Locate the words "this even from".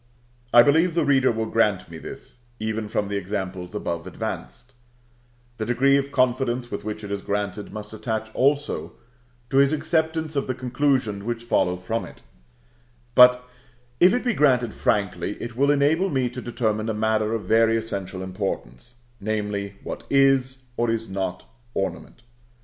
1.99-3.07